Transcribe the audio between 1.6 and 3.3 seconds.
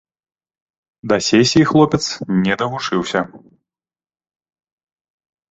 хлопец не давучыўся.